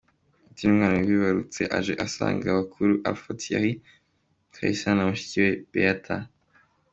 [0.55, 3.73] Deen umwana bibarutse aje asanga bakuru Alpha Thierry,
[4.53, 6.17] Caysan na mushiki we Beata.